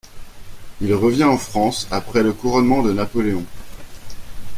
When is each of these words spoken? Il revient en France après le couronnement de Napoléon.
Il 0.81 0.95
revient 0.95 1.25
en 1.25 1.37
France 1.37 1.87
après 1.91 2.23
le 2.23 2.33
couronnement 2.33 2.81
de 2.81 2.91
Napoléon. 2.91 3.45